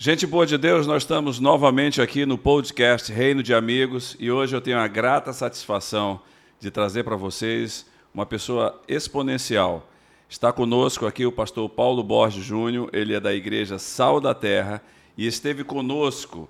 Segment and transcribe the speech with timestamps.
[0.00, 4.54] Gente boa de Deus, nós estamos novamente aqui no podcast Reino de Amigos e hoje
[4.54, 6.20] eu tenho a grata satisfação
[6.60, 9.90] de trazer para vocês uma pessoa exponencial.
[10.28, 14.80] Está conosco aqui o pastor Paulo Borges Júnior, ele é da igreja Sal da Terra
[15.16, 16.48] e esteve conosco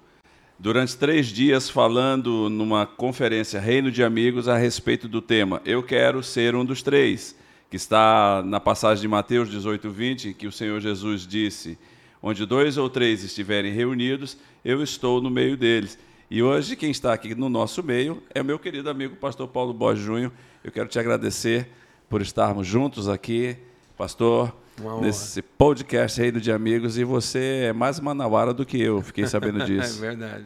[0.59, 6.23] durante três dias falando numa conferência Reino de Amigos a respeito do tema Eu quero
[6.23, 7.35] ser um dos três,
[7.71, 11.79] que está na passagem de Mateus 18, 20, que o Senhor Jesus disse:
[12.23, 15.98] Onde dois ou três estiverem reunidos, eu estou no meio deles.
[16.30, 19.73] E hoje quem está aqui no nosso meio é o meu querido amigo pastor Paulo
[19.73, 20.33] Borges Júnior.
[20.62, 21.69] Eu quero te agradecer
[22.09, 23.56] por estarmos juntos aqui,
[23.97, 24.55] pastor
[25.01, 29.64] nesse podcast Reino de Amigos e você é mais manauara do que eu, fiquei sabendo
[29.66, 29.98] disso.
[29.98, 30.45] é verdade.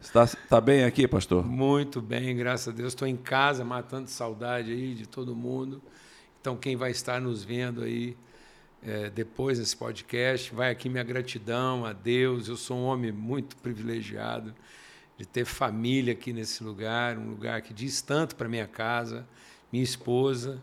[0.00, 1.44] Está, está bem aqui, pastor?
[1.44, 2.92] Muito bem, graças a Deus.
[2.92, 5.82] Estou em casa matando saudade aí de todo mundo.
[6.40, 8.16] Então, quem vai estar nos vendo aí
[8.82, 12.48] é, depois desse podcast, vai aqui minha gratidão a Deus.
[12.48, 14.54] Eu sou um homem muito privilegiado
[15.18, 19.26] de ter família aqui nesse lugar, um lugar que diz tanto para minha casa,
[19.72, 20.62] minha esposa,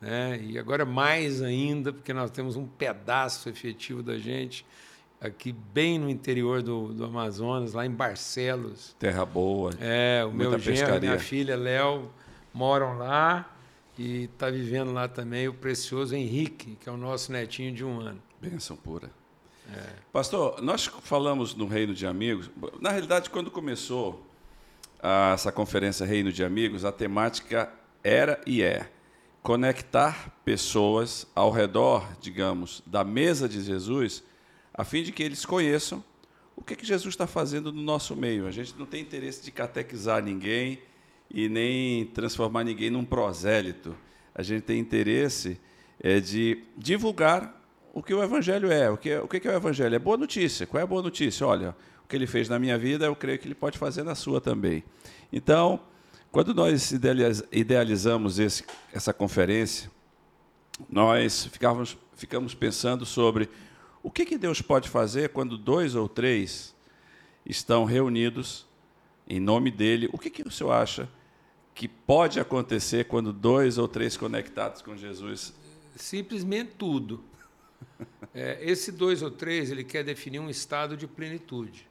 [0.00, 0.40] né?
[0.42, 4.66] E agora mais ainda, porque nós temos um pedaço efetivo da gente
[5.20, 8.94] aqui bem no interior do, do Amazonas, lá em Barcelos.
[8.98, 9.72] Terra boa.
[9.80, 12.10] É, o meu genro, minha filha Léo
[12.52, 13.53] moram lá
[13.98, 18.00] e está vivendo lá também o precioso Henrique, que é o nosso netinho de um
[18.00, 18.20] ano.
[18.40, 19.10] Benção pura.
[19.72, 19.92] É.
[20.12, 22.50] Pastor, nós falamos no Reino de Amigos.
[22.80, 24.24] Na realidade, quando começou
[25.32, 27.72] essa conferência Reino de Amigos, a temática
[28.02, 28.90] era e é
[29.42, 34.24] conectar pessoas ao redor, digamos, da mesa de Jesus,
[34.72, 36.02] a fim de que eles conheçam
[36.56, 38.46] o que, que Jesus está fazendo no nosso meio.
[38.46, 40.80] A gente não tem interesse de catequizar ninguém
[41.30, 43.96] e nem transformar ninguém num prosélito.
[44.34, 45.60] A gente tem interesse
[46.00, 47.60] é, de divulgar
[47.92, 48.90] o que o Evangelho é.
[48.90, 49.94] O que, é, o que é o Evangelho?
[49.94, 50.66] É boa notícia.
[50.66, 51.46] Qual é a boa notícia?
[51.46, 54.14] Olha, o que ele fez na minha vida, eu creio que ele pode fazer na
[54.14, 54.84] sua também.
[55.32, 55.80] Então,
[56.30, 56.92] quando nós
[57.52, 59.90] idealizamos esse, essa conferência,
[60.90, 63.48] nós ficávamos, ficamos pensando sobre
[64.02, 66.74] o que, que Deus pode fazer quando dois ou três
[67.46, 68.66] estão reunidos
[69.28, 70.08] em nome dele.
[70.12, 71.08] O que, que o senhor acha
[71.74, 75.52] que pode acontecer quando dois ou três conectados com Jesus?
[75.96, 77.22] Simplesmente tudo.
[78.36, 81.86] É, esse dois ou três ele quer definir um estado de plenitude.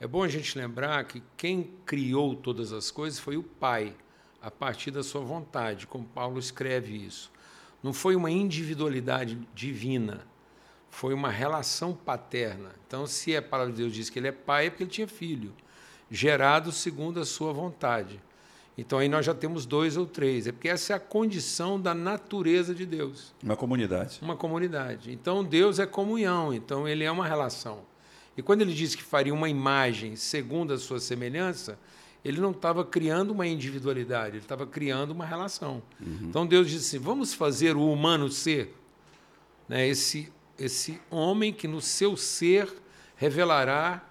[0.00, 3.94] É bom a gente lembrar que quem criou todas as coisas foi o Pai,
[4.42, 7.30] a partir da sua vontade, como Paulo escreve isso.
[7.80, 10.26] Não foi uma individualidade divina,
[10.90, 12.74] foi uma relação paterna.
[12.86, 15.06] Então, se a palavra de Deus diz que ele é pai, é porque ele tinha
[15.06, 15.54] filho,
[16.10, 18.20] gerado segundo a sua vontade.
[18.78, 21.92] Então, aí nós já temos dois ou três, é porque essa é a condição da
[21.92, 23.34] natureza de Deus.
[23.42, 24.20] Uma comunidade.
[24.22, 25.12] Uma comunidade.
[25.12, 27.80] Então, Deus é comunhão, então ele é uma relação.
[28.36, 31.76] E quando ele disse que faria uma imagem segundo a sua semelhança,
[32.24, 35.82] ele não estava criando uma individualidade, ele estava criando uma relação.
[36.00, 36.18] Uhum.
[36.22, 38.72] Então Deus disse assim: vamos fazer o humano ser,
[39.68, 42.72] né, esse, esse homem que no seu ser
[43.16, 44.07] revelará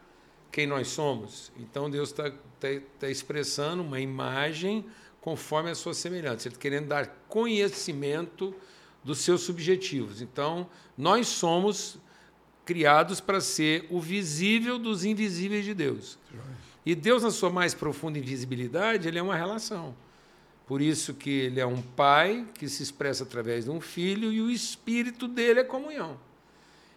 [0.51, 1.51] quem nós somos.
[1.57, 2.67] Então Deus está tá,
[2.99, 4.85] tá expressando uma imagem
[5.27, 8.55] conforme a sua semelhança, ele está querendo dar conhecimento
[9.03, 10.21] dos seus subjetivos.
[10.21, 11.97] Então, nós somos
[12.63, 16.17] criados para ser o visível dos invisíveis de Deus.
[16.85, 19.93] E Deus, na sua mais profunda invisibilidade, ele é uma relação.
[20.65, 24.41] Por isso que ele é um pai que se expressa através de um filho e
[24.41, 26.17] o espírito dele é comunhão.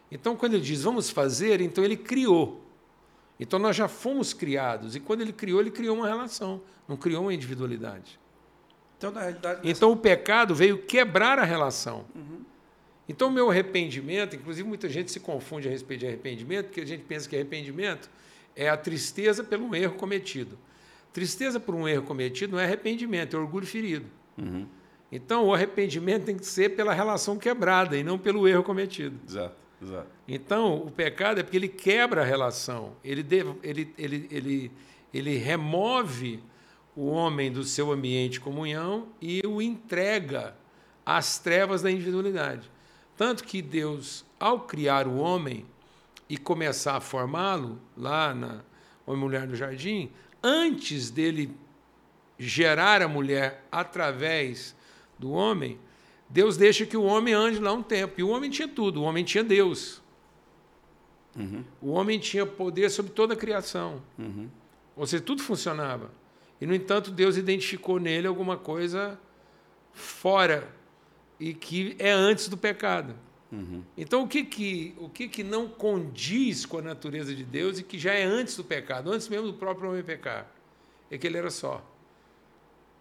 [0.08, 2.64] Então, quando ele diz vamos fazer, então ele criou.
[3.40, 4.94] Então nós já fomos criados.
[4.94, 8.20] E quando ele criou, ele criou uma relação, não criou uma individualidade.
[8.98, 9.60] Então, na realidade.
[9.64, 12.04] Então o pecado veio quebrar a relação.
[12.14, 12.44] Uhum.
[13.08, 16.86] Então, o meu arrependimento, inclusive muita gente se confunde a respeito de arrependimento, porque a
[16.86, 18.08] gente pensa que arrependimento
[18.54, 20.56] é a tristeza pelo erro cometido.
[21.12, 24.06] Tristeza por um erro cometido não é arrependimento, é orgulho ferido.
[24.38, 24.64] Uhum.
[25.10, 29.18] Então, o arrependimento tem que ser pela relação quebrada e não pelo erro cometido.
[29.26, 30.08] Exato, exato.
[30.26, 33.26] Então, o pecado é porque ele quebra a relação, ele,
[33.62, 34.72] ele, ele, ele,
[35.12, 36.42] ele remove
[36.96, 40.56] o homem do seu ambiente de comunhão e o entrega
[41.04, 42.70] às trevas da individualidade.
[43.16, 45.66] Tanto que Deus, ao criar o homem
[46.28, 48.62] e começar a formá-lo, lá na
[49.06, 50.10] Homem e Mulher no Jardim,
[50.42, 51.54] antes dele
[52.38, 54.74] gerar a mulher através
[55.18, 55.78] do homem,
[56.30, 58.14] Deus deixa que o homem ande lá um tempo.
[58.18, 60.00] E o homem tinha tudo, o homem tinha Deus.
[61.36, 61.64] Uhum.
[61.82, 64.00] O homem tinha poder sobre toda a criação.
[64.16, 64.48] Uhum.
[64.96, 66.10] Ou seja, tudo funcionava.
[66.60, 69.18] E, no entanto, Deus identificou nele alguma coisa
[69.92, 70.68] fora
[71.38, 73.14] e que é antes do pecado.
[73.50, 73.82] Uhum.
[73.96, 77.82] Então, o, que, que, o que, que não condiz com a natureza de Deus e
[77.82, 80.48] que já é antes do pecado, antes mesmo do próprio homem pecar?
[81.10, 81.84] É que ele era só.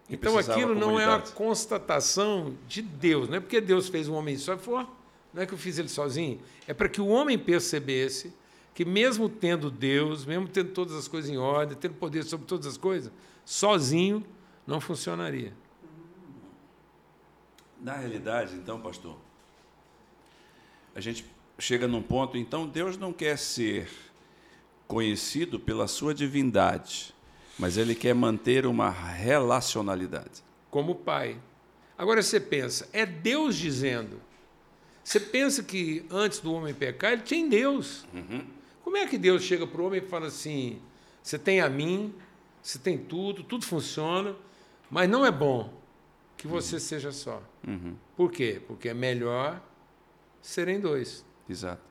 [0.09, 4.15] E então, aquilo não é a constatação de Deus, não é porque Deus fez um
[4.15, 4.87] homem só, for,
[5.33, 8.33] não é que eu fiz ele sozinho, é para que o homem percebesse
[8.73, 12.65] que, mesmo tendo Deus, mesmo tendo todas as coisas em ordem, tendo poder sobre todas
[12.65, 13.11] as coisas,
[13.45, 14.25] sozinho
[14.65, 15.53] não funcionaria.
[17.79, 19.15] Na realidade, então, pastor,
[20.95, 21.25] a gente
[21.59, 23.89] chega num ponto, então Deus não quer ser
[24.87, 27.13] conhecido pela sua divindade,
[27.59, 30.41] mas ele quer manter uma relacionalidade.
[30.71, 31.37] Como pai.
[31.97, 34.21] Agora você pensa, é Deus dizendo.
[35.03, 38.07] Você pensa que antes do homem pecar, ele tinha Deus.
[38.13, 38.45] Uhum.
[38.83, 40.81] Como é que Deus chega para o homem e fala assim:
[41.21, 42.13] você tem a mim,
[42.61, 44.35] você tem tudo, tudo funciona,
[44.89, 45.73] mas não é bom
[46.37, 46.79] que você uhum.
[46.79, 47.43] seja só.
[47.67, 47.95] Uhum.
[48.15, 48.61] Por quê?
[48.65, 49.61] Porque é melhor
[50.41, 51.25] serem dois.
[51.49, 51.81] Exato.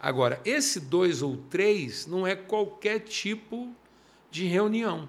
[0.00, 3.72] Agora, esse dois ou três não é qualquer tipo
[4.30, 5.08] de reunião.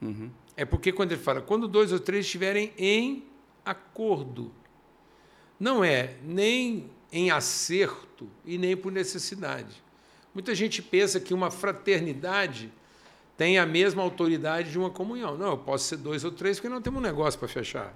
[0.00, 0.30] Uhum.
[0.56, 3.24] É porque quando ele fala, quando dois ou três estiverem em
[3.64, 4.52] acordo,
[5.58, 9.82] não é nem em acerto e nem por necessidade.
[10.34, 12.72] Muita gente pensa que uma fraternidade
[13.36, 15.36] tem a mesma autoridade de uma comunhão.
[15.36, 17.94] Não, eu posso ser dois ou três porque não temos um negócio para fechar.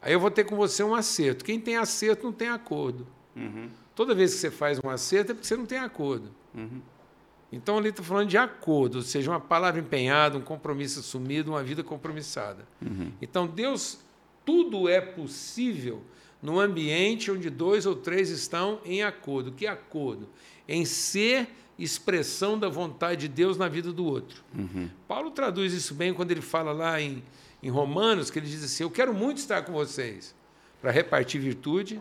[0.00, 1.44] Aí eu vou ter com você um acerto.
[1.44, 3.06] Quem tem acerto não tem acordo.
[3.34, 3.70] Uhum.
[3.94, 6.32] Toda vez que você faz um acerto é porque você não tem acordo.
[6.54, 6.80] Uhum.
[7.50, 11.62] Então ali está falando de acordo, ou seja, uma palavra empenhada, um compromisso assumido, uma
[11.62, 12.66] vida compromissada.
[12.82, 13.10] Uhum.
[13.22, 14.00] Então Deus,
[14.44, 16.02] tudo é possível
[16.42, 19.52] no ambiente onde dois ou três estão em acordo.
[19.52, 20.28] Que acordo?
[20.68, 21.48] Em ser
[21.78, 24.42] expressão da vontade de Deus na vida do outro.
[24.54, 24.90] Uhum.
[25.06, 27.22] Paulo traduz isso bem quando ele fala lá em
[27.62, 30.34] em Romanos, que ele diz assim: Eu quero muito estar com vocês
[30.80, 32.00] para repartir virtude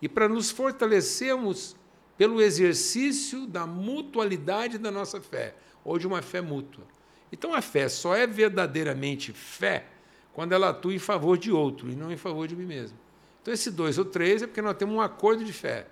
[0.00, 1.76] e para nos fortalecermos
[2.20, 6.84] pelo exercício da mutualidade da nossa fé, ou de uma fé mútua.
[7.32, 9.86] Então a fé só é verdadeiramente fé
[10.34, 12.98] quando ela atua em favor de outro e não em favor de mim mesmo.
[13.40, 15.86] Então, esse dois ou três é porque nós temos um acordo de fé.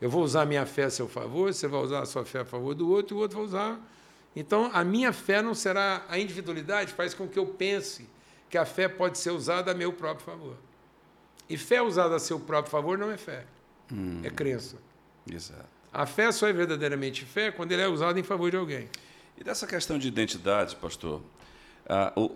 [0.00, 2.38] Eu vou usar a minha fé a seu favor, você vai usar a sua fé
[2.38, 3.80] a favor do outro, e o outro vai usar.
[4.36, 6.04] Então, a minha fé não será.
[6.08, 8.08] A individualidade faz com que eu pense
[8.48, 10.54] que a fé pode ser usada a meu próprio favor.
[11.50, 13.44] E fé usada a seu próprio favor não é fé,
[13.92, 14.20] hum.
[14.22, 14.76] é crença.
[15.32, 15.64] Exato.
[15.92, 18.88] A fé só é verdadeiramente fé quando ele é usado em favor de alguém.
[19.36, 21.22] E dessa questão de identidade, pastor,
[21.86, 22.30] uh, o,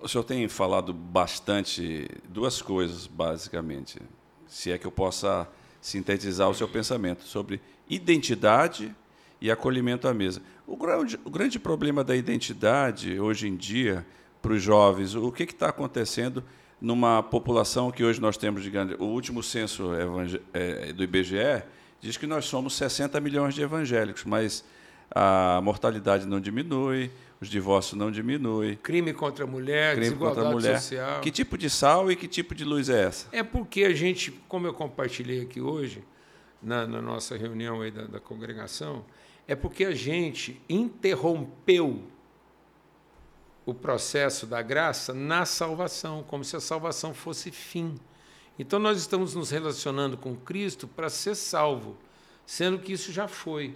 [0.00, 4.00] o senhor tem falado bastante duas coisas, basicamente,
[4.48, 5.46] se é que eu possa
[5.80, 8.94] sintetizar o seu pensamento sobre identidade
[9.40, 10.42] e acolhimento à mesa.
[10.66, 14.06] O grande, o grande problema da identidade hoje em dia
[14.40, 16.44] para os jovens, o que está acontecendo
[16.80, 18.94] numa população que hoje nós temos de grande.
[18.98, 19.90] O último censo
[20.52, 21.62] é, do IBGE
[22.00, 24.64] diz que nós somos 60 milhões de evangélicos, mas
[25.10, 27.10] a mortalidade não diminui,
[27.40, 28.76] os divórcios não diminuem.
[28.76, 30.80] Crime contra a mulher, Crime desigualdade contra a mulher.
[30.80, 31.20] social.
[31.20, 33.26] Que tipo de sal e que tipo de luz é essa?
[33.32, 36.04] É porque a gente, como eu compartilhei aqui hoje,
[36.62, 39.04] na, na nossa reunião aí da, da congregação,
[39.48, 42.02] é porque a gente interrompeu
[43.64, 47.98] o processo da graça na salvação, como se a salvação fosse fim.
[48.60, 51.96] Então nós estamos nos relacionando com Cristo para ser salvo,
[52.44, 53.74] sendo que isso já foi.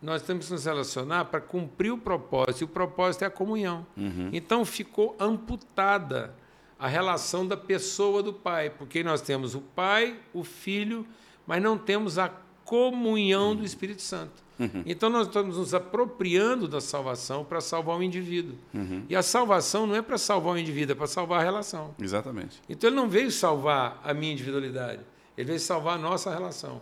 [0.00, 3.84] Nós temos que nos relacionar para cumprir o propósito, e o propósito é a comunhão.
[3.96, 4.30] Uhum.
[4.32, 6.36] Então ficou amputada
[6.78, 11.04] a relação da pessoa do Pai, porque nós temos o Pai, o Filho,
[11.44, 12.28] mas não temos a
[12.64, 13.56] comunhão uhum.
[13.56, 14.41] do Espírito Santo.
[14.58, 14.82] Uhum.
[14.86, 18.56] Então nós estamos nos apropriando da salvação para salvar o indivíduo.
[18.74, 19.04] Uhum.
[19.08, 21.94] E a salvação não é para salvar o indivíduo, é para salvar a relação.
[22.00, 22.60] Exatamente.
[22.68, 25.00] Então ele não veio salvar a minha individualidade,
[25.36, 26.80] ele veio salvar a nossa relação.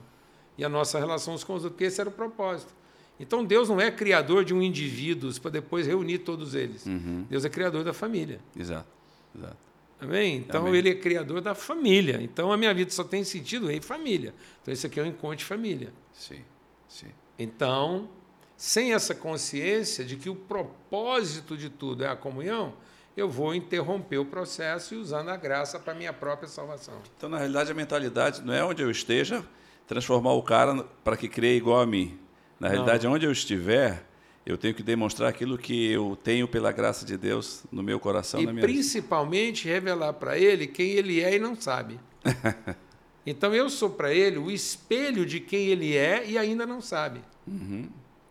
[0.59, 2.75] E a nossa relação com os outros, porque esse era o propósito.
[3.19, 6.85] Então Deus não é criador de um indivíduo para depois reunir todos eles.
[6.85, 7.25] Uhum.
[7.31, 8.41] Deus é criador da família.
[8.59, 8.89] Exato.
[9.37, 9.57] Exato.
[10.01, 10.39] Amém?
[10.39, 10.77] Então Amém.
[10.77, 12.19] ele é criador da família.
[12.23, 14.35] Então a minha vida só tem sentido em família.
[14.63, 15.93] Então esse aqui é um encontro de família.
[16.13, 16.41] Sim.
[16.89, 17.09] Sim.
[17.43, 18.07] Então,
[18.55, 22.75] sem essa consciência de que o propósito de tudo é a comunhão,
[23.17, 26.95] eu vou interromper o processo e usando a graça para minha própria salvação.
[27.17, 29.43] Então, na realidade, a mentalidade não é onde eu esteja
[29.87, 32.19] transformar o cara para que creia igual a mim.
[32.61, 33.15] Na realidade, não.
[33.15, 34.07] onde eu estiver,
[34.45, 38.39] eu tenho que demonstrar aquilo que eu tenho pela graça de Deus no meu coração,
[38.39, 39.77] e na minha principalmente vida.
[39.77, 41.99] revelar para ele quem ele é e não sabe.
[43.27, 47.21] Então eu sou para ele o espelho de quem ele é e ainda não sabe.
[47.51, 47.89] Uhum,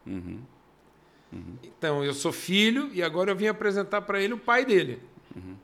[0.08, 0.40] uhum,
[1.34, 1.56] uhum.
[1.62, 5.02] Então eu sou filho e agora eu vim apresentar para ele o pai dele.
[5.36, 5.56] Uhum.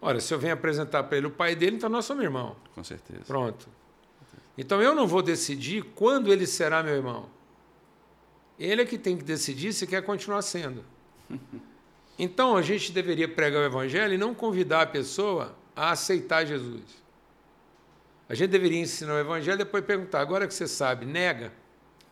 [0.00, 2.56] Ora, se eu venho apresentar para ele o pai dele, então nós somos irmãos.
[2.74, 3.22] Com certeza.
[3.26, 3.68] Pronto.
[4.56, 7.28] Então eu não vou decidir quando ele será meu irmão.
[8.58, 10.84] Ele é que tem que decidir se quer continuar sendo.
[12.16, 16.84] Então a gente deveria pregar o evangelho e não convidar a pessoa a aceitar Jesus.
[18.28, 21.52] A gente deveria ensinar o evangelho e depois perguntar: agora que você sabe, nega.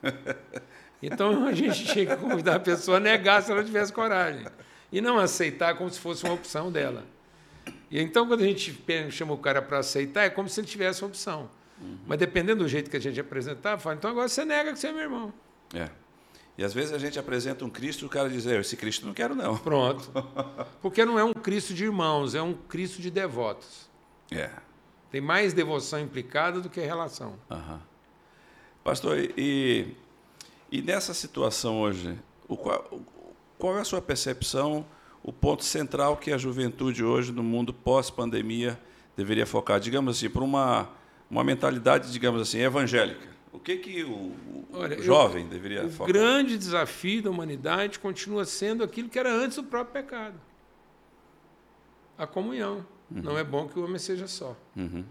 [1.03, 4.47] Então a gente tinha que convidar a pessoa a negar se ela tivesse coragem.
[4.93, 7.05] E não aceitar como se fosse uma opção dela.
[7.91, 8.79] E então, quando a gente
[9.11, 11.51] chama o cara para aceitar, é como se ele tivesse uma opção.
[11.81, 11.99] Uhum.
[12.07, 14.87] Mas dependendo do jeito que a gente apresentar, fala, então agora você nega que você
[14.87, 15.35] é meu irmão.
[15.75, 15.91] É.
[16.57, 19.15] E às vezes a gente apresenta um Cristo e o cara diz, esse Cristo não
[19.15, 19.57] quero não.
[19.57, 20.11] Pronto.
[20.81, 23.91] Porque não é um Cristo de irmãos, é um Cristo de devotos.
[24.31, 24.51] É.
[25.11, 27.35] Tem mais devoção implicada do que relação.
[27.51, 27.92] Uhum.
[28.85, 29.95] Pastor, e,
[30.71, 33.01] e nessa situação hoje, o qual,
[33.59, 34.85] qual é a sua percepção,
[35.23, 38.79] o ponto central que a juventude hoje no mundo pós-pandemia
[39.17, 40.89] deveria focar, digamos assim, para uma,
[41.31, 43.29] uma mentalidade, digamos assim, evangélica?
[43.53, 44.33] O que, que o,
[44.73, 46.11] Olha, jovem eu, deveria o focar?
[46.11, 50.41] O grande desafio da humanidade continua sendo aquilo que era antes do próprio pecado.
[52.19, 52.85] A comunhão.
[53.11, 53.23] Uhum.
[53.23, 54.57] Não é bom que o homem seja só.
[54.75, 55.05] Uhum.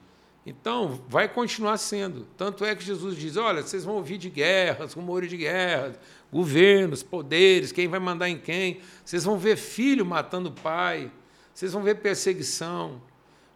[0.46, 2.28] Então, vai continuar sendo.
[2.36, 6.00] Tanto é que Jesus diz: olha, vocês vão ouvir de guerras, rumores de guerras,
[6.32, 8.82] governos, poderes, quem vai mandar em quem.
[9.06, 11.12] Vocês vão ver filho matando pai,
[11.54, 13.02] vocês vão ver perseguição.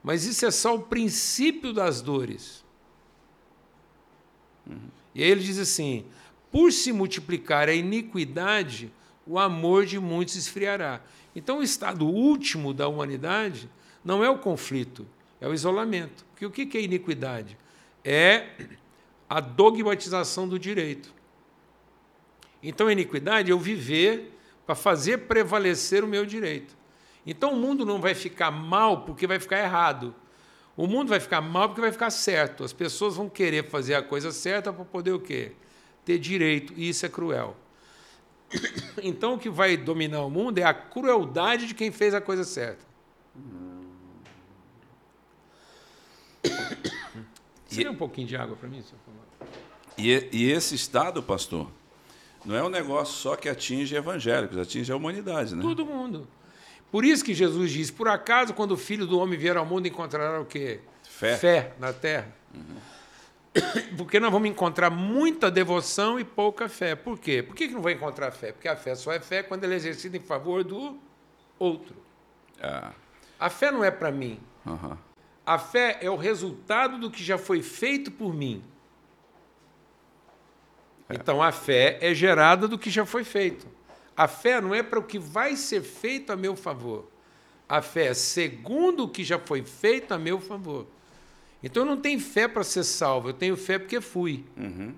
[0.04, 2.63] Mas isso é só o princípio das dores.
[5.15, 6.06] E aí ele diz assim:
[6.51, 8.92] por se multiplicar a iniquidade,
[9.25, 11.01] o amor de muitos esfriará.
[11.36, 13.70] Então, o estado último da humanidade
[14.04, 15.06] não é o conflito,
[15.39, 16.25] é o isolamento.
[16.32, 17.58] Porque o que é iniquidade?
[18.04, 18.48] É
[19.30, 21.13] a dogmatização do direito.
[22.62, 24.32] Então, a iniquidade é eu viver
[24.65, 26.75] para fazer prevalecer o meu direito.
[27.25, 30.15] Então, o mundo não vai ficar mal porque vai ficar errado.
[30.77, 32.63] O mundo vai ficar mal porque vai ficar certo.
[32.63, 35.54] As pessoas vão querer fazer a coisa certa para poder o quê?
[36.04, 36.74] Ter direito.
[36.75, 37.56] E isso é cruel.
[39.04, 42.44] Então o que vai dominar o mundo é a crueldade de quem fez a coisa
[42.44, 42.86] certa.
[47.75, 49.00] Você e, um pouquinho de água para mim, senhor?
[49.98, 51.70] E, e esse estado, pastor,
[52.44, 55.62] não é um negócio só que atinge evangélicos, atinge a humanidade, né?
[55.62, 56.27] Todo mundo.
[56.91, 59.88] Por isso que Jesus diz: por acaso, quando o filho do homem vier ao mundo,
[59.88, 60.79] encontrará o quê?
[61.03, 61.38] Fé.
[61.38, 62.34] Fé na terra.
[62.53, 62.96] Uhum.
[63.98, 66.96] Porque nós vamos encontrar muita devoção e pouca fé.
[66.96, 67.41] Por quê?
[67.41, 68.51] Por que não vai encontrar fé?
[68.51, 70.98] Porque a fé só é fé quando ela é exercida em favor do
[71.58, 71.96] outro.
[72.62, 72.91] Ah.
[73.39, 74.39] A fé não é para mim.
[74.65, 74.98] Uhum.
[75.45, 78.63] A fé é o resultado do que já foi feito por mim.
[81.07, 81.15] É.
[81.15, 83.67] Então a fé é gerada do que já foi feito.
[84.17, 87.09] A fé não é para o que vai ser feito a meu favor.
[87.67, 90.87] A fé é segundo o que já foi feito a meu favor.
[91.61, 94.45] Então eu não tenho fé para ser salvo, eu tenho fé porque fui.
[94.55, 94.93] Uhum.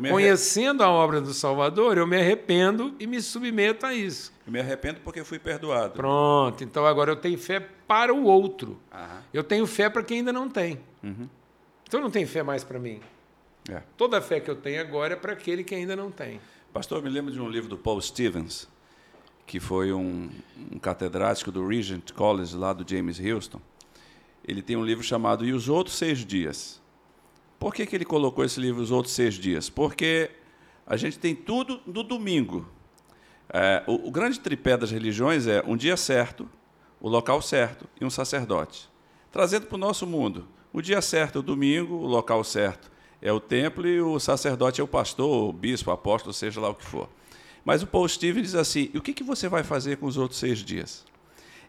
[0.00, 4.32] Conhecendo a obra do Salvador, eu me arrependo e me submeto a isso.
[4.46, 5.94] Eu me arrependo porque fui perdoado.
[5.94, 8.78] Pronto, então agora eu tenho fé para o outro.
[8.92, 9.18] Uhum.
[9.34, 10.80] Eu tenho fé para quem ainda não tem.
[11.02, 11.28] Uhum.
[11.86, 13.00] Então não tem fé mais para mim.
[13.68, 13.82] É.
[13.96, 16.40] Toda a fé que eu tenho agora é para aquele que ainda não tem.
[16.72, 18.66] Pastor, eu me lembro de um livro do Paul Stevens,
[19.46, 20.30] que foi um,
[20.72, 23.60] um catedrático do Regent College, lá do James Houston.
[24.42, 26.81] Ele tem um livro chamado E os Outros Seis Dias.
[27.62, 29.70] Por que, que ele colocou esse livro Os Outros Seis Dias?
[29.70, 30.32] Porque
[30.84, 32.68] a gente tem tudo no domingo.
[33.48, 36.50] É, o, o grande tripé das religiões é um dia certo,
[37.00, 38.90] o local certo e um sacerdote.
[39.30, 42.90] Trazendo para o nosso mundo, o dia certo é o domingo, o local certo
[43.22, 46.68] é o templo e o sacerdote é o pastor, o bispo, o apóstolo, seja lá
[46.68, 47.08] o que for.
[47.64, 50.16] Mas o Paul Stevens diz assim: e o que, que você vai fazer com os
[50.16, 51.04] outros seis dias?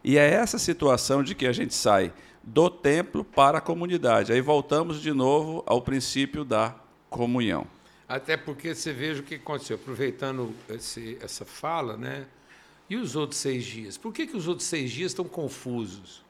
[0.02, 2.12] E é essa situação de que a gente sai
[2.46, 4.32] do templo para a comunidade.
[4.32, 6.74] Aí voltamos de novo ao princípio da
[7.08, 7.66] comunhão.
[8.08, 12.26] Até porque você veja o que aconteceu, aproveitando esse, essa fala, né?
[12.88, 13.96] E os outros seis dias?
[13.96, 16.22] Por que, que os outros seis dias estão confusos?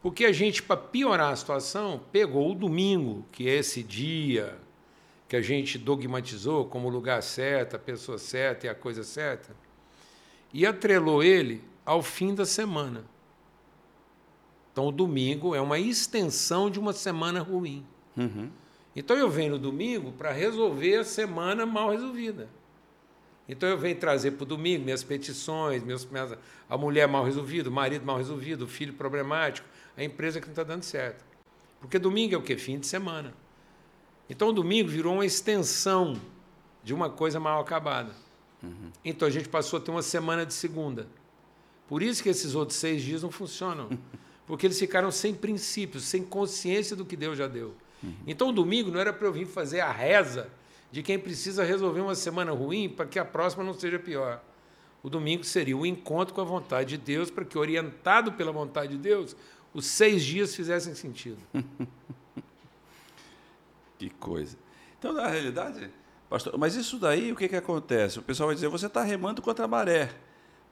[0.00, 4.58] Porque a gente, para piorar a situação, pegou o domingo, que é esse dia
[5.28, 9.56] que a gente dogmatizou como lugar certo, a pessoa certa e a coisa certa,
[10.52, 13.04] e atrelou ele ao fim da semana.
[14.72, 17.84] Então, o domingo é uma extensão de uma semana ruim.
[18.16, 18.50] Uhum.
[18.96, 22.48] Então, eu venho no domingo para resolver a semana mal resolvida.
[23.48, 26.36] Então, eu venho trazer para o domingo minhas petições, meus, minhas,
[26.68, 30.52] a mulher mal resolvida, o marido mal resolvido, o filho problemático, a empresa que não
[30.52, 31.22] está dando certo.
[31.80, 32.56] Porque domingo é o quê?
[32.56, 33.34] Fim de semana.
[34.30, 36.18] Então o domingo virou uma extensão
[36.82, 38.12] de uma coisa mal acabada.
[38.62, 38.90] Uhum.
[39.04, 41.06] Então a gente passou a ter uma semana de segunda.
[41.88, 43.90] Por isso que esses outros seis dias não funcionam.
[44.46, 47.74] Porque eles ficaram sem princípios, sem consciência do que Deus já deu.
[48.02, 48.14] Uhum.
[48.26, 50.48] Então, o domingo não era para eu vir fazer a reza
[50.90, 54.42] de quem precisa resolver uma semana ruim para que a próxima não seja pior.
[55.02, 58.92] O domingo seria o encontro com a vontade de Deus, para que, orientado pela vontade
[58.92, 59.34] de Deus,
[59.74, 61.38] os seis dias fizessem sentido.
[63.98, 64.56] que coisa.
[64.98, 65.90] Então, na realidade,
[66.28, 68.18] pastor, mas isso daí, o que, que acontece?
[68.18, 70.10] O pessoal vai dizer, você está remando contra a maré.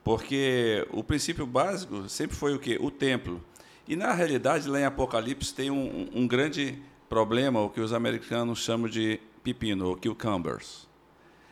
[0.05, 2.79] Porque o princípio básico sempre foi o quê?
[2.81, 3.45] O templo.
[3.91, 8.61] E, na realidade, lá em Apocalipse tem um, um grande problema, o que os americanos
[8.61, 10.87] chamam de pepino, ou cucumbers.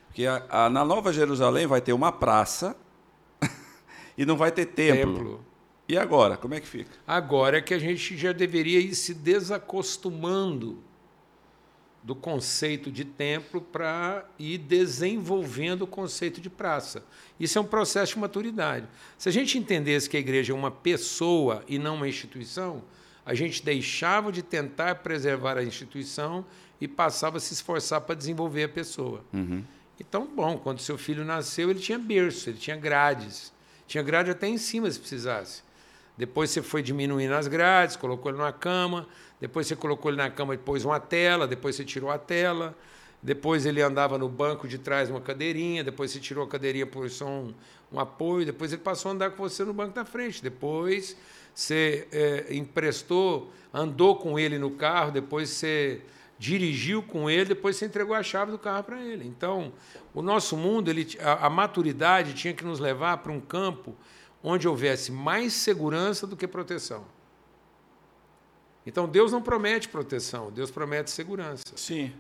[0.07, 2.77] Porque a, a, na Nova Jerusalém vai ter uma praça
[4.17, 5.17] e não vai ter templo.
[5.17, 5.45] templo.
[5.89, 6.93] E agora, como é que fica?
[7.05, 10.79] Agora é que a gente já deveria ir se desacostumando
[12.03, 17.05] do conceito de templo para ir desenvolvendo o conceito de praça.
[17.39, 18.87] Isso é um processo de maturidade.
[19.17, 22.83] Se a gente entendesse que a igreja é uma pessoa e não uma instituição,
[23.27, 26.45] a gente deixava de tentar preservar a instituição
[26.81, 29.25] e passava a se esforçar para desenvolver a pessoa.
[29.33, 29.63] Uhum.
[30.01, 33.53] Então, bom, quando seu filho nasceu, ele tinha berço, ele tinha grades.
[33.87, 35.63] Tinha grade até em cima, se precisasse.
[36.19, 39.07] Depois você foi diminuindo as grades, colocou ele numa cama,
[39.41, 42.77] depois você colocou ele na cama e pôs uma tela, depois você tirou a tela,
[43.23, 47.09] depois ele andava no banco de trás uma cadeirinha, depois você tirou a cadeirinha por
[47.09, 47.55] só um,
[47.93, 51.17] um apoio, depois ele passou a andar com você no banco da frente, depois
[51.55, 56.01] você é, emprestou, andou com ele no carro, depois você
[56.37, 59.25] dirigiu com ele, depois você entregou a chave do carro para ele.
[59.25, 59.73] Então,
[60.13, 63.97] o nosso mundo, ele, a, a maturidade tinha que nos levar para um campo
[64.43, 67.05] onde houvesse mais segurança do que proteção.
[68.87, 71.65] Então, Deus não promete proteção, Deus promete segurança.
[71.77, 72.13] Sim.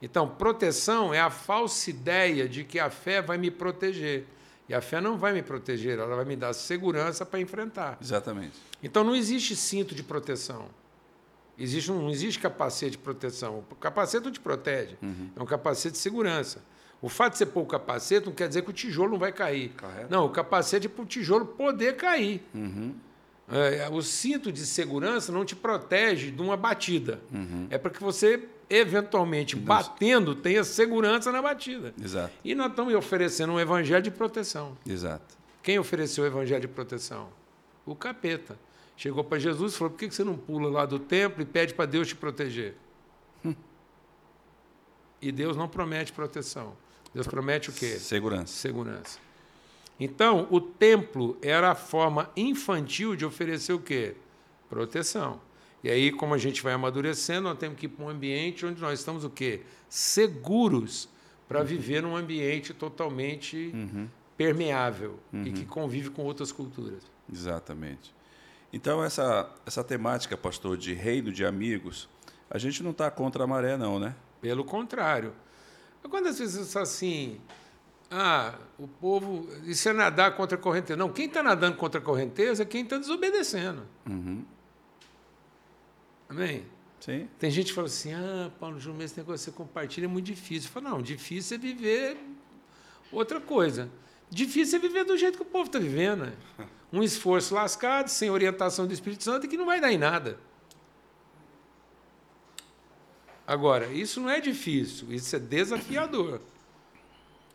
[0.00, 4.26] Então, proteção é a falsa ideia de que a fé vai me proteger.
[4.68, 7.98] E a fé não vai me proteger, ela vai me dar segurança para enfrentar.
[8.00, 8.58] Exatamente.
[8.82, 10.68] Então, não existe cinto de proteção.
[11.58, 13.64] Existe não existe capacete de proteção.
[13.70, 15.30] O capacete não te protege, uhum.
[15.36, 16.62] é um capacete de segurança.
[17.04, 19.30] O fato de você pôr o capacete não quer dizer que o tijolo não vai
[19.30, 19.74] cair.
[19.78, 20.06] Correto.
[20.08, 22.42] Não, o capacete é para o tijolo poder cair.
[22.54, 22.94] Uhum.
[23.46, 27.20] É, o cinto de segurança não te protege de uma batida.
[27.30, 27.66] Uhum.
[27.68, 31.92] É para que você, eventualmente, batendo, tenha segurança na batida.
[32.02, 32.32] Exato.
[32.42, 34.74] E nós estamos oferecendo um evangelho de proteção.
[34.88, 35.36] Exato.
[35.62, 37.28] Quem ofereceu o evangelho de proteção?
[37.84, 38.58] O capeta.
[38.96, 41.74] Chegou para Jesus e falou: por que você não pula lá do templo e pede
[41.74, 42.74] para Deus te proteger?
[43.44, 43.54] Hum.
[45.20, 46.82] E Deus não promete proteção.
[47.14, 47.96] Deus promete o quê?
[47.98, 48.52] Segurança.
[48.52, 49.18] Segurança.
[49.98, 54.16] Então, o templo era a forma infantil de oferecer o quê?
[54.68, 55.40] Proteção.
[55.84, 58.80] E aí, como a gente vai amadurecendo, nós temos que ir para um ambiente onde
[58.80, 59.62] nós estamos o quê?
[59.88, 61.08] Seguros
[61.46, 61.66] para uhum.
[61.66, 64.08] viver num ambiente totalmente uhum.
[64.36, 65.44] permeável uhum.
[65.44, 67.02] e que convive com outras culturas.
[67.32, 68.12] Exatamente.
[68.72, 72.08] Então, essa, essa temática, pastor, de reino de amigos,
[72.50, 74.16] a gente não está contra a maré, não, né?
[74.40, 75.32] Pelo contrário.
[76.08, 77.40] Quando as pessoas assim,
[78.10, 79.48] ah, o povo.
[79.64, 80.96] Isso é nadar contra a correnteza.
[80.96, 83.82] Não, quem está nadando contra a correnteza é quem está desobedecendo.
[84.08, 84.44] Uhum.
[86.28, 86.64] Amém?
[87.00, 87.28] Sim.
[87.38, 90.68] Tem gente que fala assim: ah, Paulo Júnior, esse negócio você compartilha é muito difícil.
[90.68, 92.16] Eu falo, não, difícil é viver
[93.10, 93.90] outra coisa.
[94.30, 96.26] Difícil é viver do jeito que o povo está vivendo.
[96.26, 96.32] Né?
[96.92, 100.38] Um esforço lascado, sem orientação do Espírito Santo, que não vai dar em nada.
[103.46, 106.40] Agora, isso não é difícil, isso é desafiador.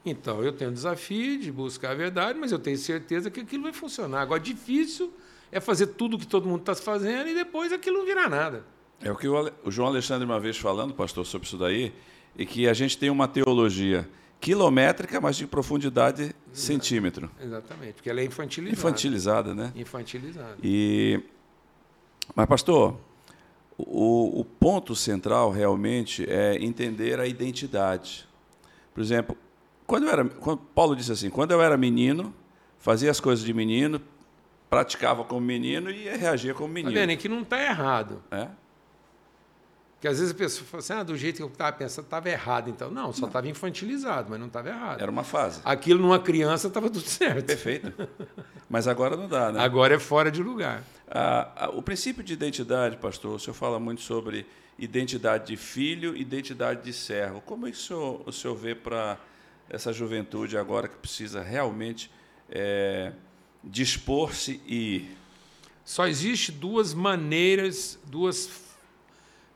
[0.06, 3.64] Então, eu tenho o desafio de buscar a verdade, mas eu tenho certeza que aquilo
[3.64, 4.22] vai funcionar.
[4.22, 5.12] Agora, difícil
[5.52, 8.64] é fazer tudo o que todo mundo está fazendo e depois aquilo não virar nada.
[9.02, 11.94] É o que o João Alexandre uma vez falando, pastor, sobre isso daí,
[12.38, 14.08] e que a gente tem uma teologia
[14.40, 16.36] quilométrica, mas de profundidade Exato.
[16.54, 17.32] centímetro.
[17.42, 18.80] Exatamente, porque ela é infantilizada.
[18.80, 19.74] Infantilizada, né?
[19.76, 20.58] Infantilizada.
[20.64, 21.22] E...
[22.36, 22.98] Mas, pastor,
[23.88, 28.28] o, o ponto central realmente é entender a identidade.
[28.94, 29.38] Por exemplo,
[29.88, 32.34] quando eu era, quando Paulo disse assim, quando eu era menino,
[32.78, 34.02] fazia as coisas de menino,
[34.70, 36.94] praticava como menino e reagia como menino.
[36.94, 37.12] Tá vendo?
[37.12, 38.22] É que não está errado.
[38.32, 38.48] É?
[40.00, 42.30] Porque às vezes a pessoa fala assim, ah, do jeito que eu estava pensando, estava
[42.30, 42.70] errado.
[42.70, 45.02] Então, não, só estava infantilizado, mas não estava errado.
[45.02, 45.60] Era uma fase.
[45.66, 47.46] Aquilo numa criança estava tudo certo.
[47.46, 48.08] Perfeito.
[48.70, 49.60] Mas agora não dá, né?
[49.60, 50.86] Agora é fora de lugar.
[51.12, 56.16] Ah, ah, o princípio de identidade, pastor, o senhor fala muito sobre identidade de filho,
[56.16, 57.42] identidade de servo.
[57.42, 59.18] Como é que o senhor, o senhor vê para
[59.70, 62.10] essa juventude agora que precisa realmente
[62.50, 63.12] é,
[63.62, 65.10] dispor-se e...
[65.84, 68.69] Só existe duas maneiras, duas é,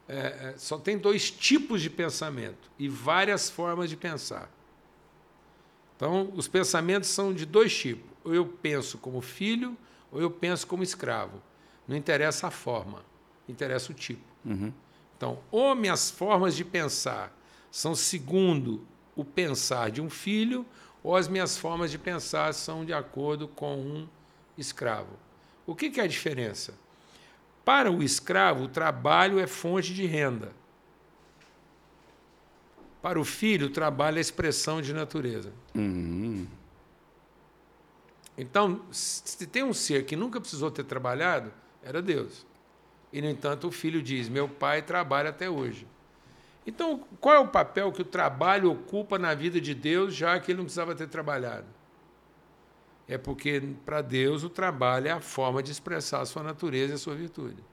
[0.07, 4.49] é, só tem dois tipos de pensamento e várias formas de pensar.
[5.95, 8.11] Então, os pensamentos são de dois tipos.
[8.23, 9.77] Ou eu penso como filho,
[10.11, 11.41] ou eu penso como escravo.
[11.87, 13.03] Não interessa a forma,
[13.47, 14.23] interessa o tipo.
[14.45, 14.73] Uhum.
[15.15, 17.33] Então, ou minhas formas de pensar
[17.71, 18.85] são segundo
[19.15, 20.65] o pensar de um filho,
[21.03, 24.07] ou as minhas formas de pensar são de acordo com um
[24.57, 25.17] escravo.
[25.65, 26.73] O que, que é a diferença?
[27.65, 30.51] Para o escravo, o trabalho é fonte de renda.
[33.01, 35.51] Para o filho, o trabalho é expressão de natureza.
[35.75, 36.47] Uhum.
[38.37, 41.51] Então, se tem um ser que nunca precisou ter trabalhado,
[41.83, 42.45] era Deus.
[43.11, 45.87] E, no entanto, o filho diz: Meu pai trabalha até hoje.
[46.65, 50.51] Então, qual é o papel que o trabalho ocupa na vida de Deus, já que
[50.51, 51.65] ele não precisava ter trabalhado?
[53.07, 56.95] É porque, para Deus, o trabalho é a forma de expressar a sua natureza e
[56.95, 57.63] a sua virtude.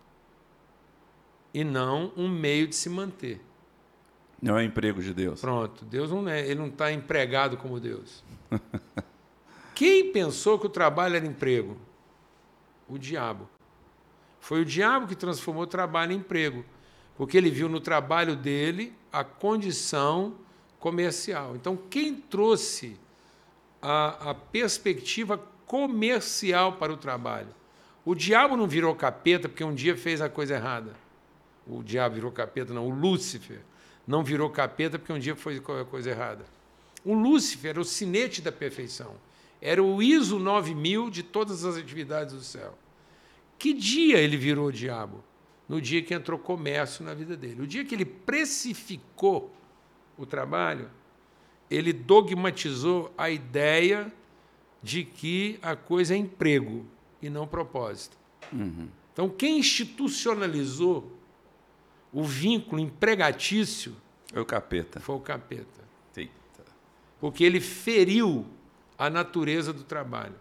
[1.55, 3.41] E não um meio de se manter.
[4.43, 5.41] Não é emprego de Deus.
[5.41, 8.25] Pronto, Deus não é, ele não está empregado como Deus.
[9.75, 11.77] Quem pensou que o trabalho era emprego?
[12.89, 13.49] O diabo.
[14.41, 16.65] Foi o diabo que transformou o trabalho em emprego,
[17.17, 20.35] porque ele viu no trabalho dele a condição
[20.79, 21.55] comercial.
[21.55, 22.99] Então, quem trouxe
[23.81, 27.55] a, a perspectiva comercial para o trabalho?
[28.05, 30.95] O diabo não virou capeta porque um dia fez a coisa errada.
[31.67, 32.87] O diabo virou capeta, não.
[32.87, 33.61] O Lúcifer
[34.07, 36.45] não virou capeta porque um dia foi a coisa errada.
[37.05, 39.15] O Lúcifer era o sinete da perfeição.
[39.61, 42.77] Era o ISO 9000 de todas as atividades do céu.
[43.59, 45.23] Que dia ele virou o diabo?
[45.69, 47.63] No dia que entrou comércio na vida dele.
[47.63, 49.55] O dia que ele precificou
[50.17, 50.91] o trabalho,
[51.71, 54.13] ele dogmatizou a ideia
[54.83, 56.85] de que a coisa é emprego
[57.23, 58.17] e não propósito.
[58.53, 58.89] Uhum.
[59.13, 61.17] Então, quem institucionalizou
[62.13, 63.95] o vínculo empregatício
[64.33, 65.01] foi o capeta.
[65.01, 65.85] Foi o capeta.
[66.17, 66.33] Eita.
[67.21, 68.47] Porque ele feriu
[68.99, 70.35] a natureza do trabalho